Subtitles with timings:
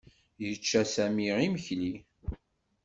[0.43, 1.91] Yečča Sami imekli.